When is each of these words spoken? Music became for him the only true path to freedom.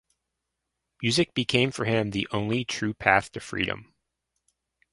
Music 1.03 1.31
became 1.35 1.69
for 1.69 1.85
him 1.85 2.09
the 2.09 2.27
only 2.31 2.65
true 2.65 2.91
path 2.95 3.31
to 3.31 3.39
freedom. 3.39 3.93